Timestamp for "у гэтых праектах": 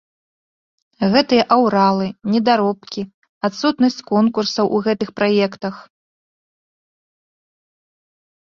4.79-5.81